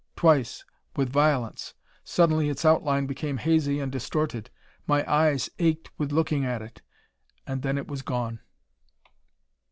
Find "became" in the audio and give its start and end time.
3.05-3.37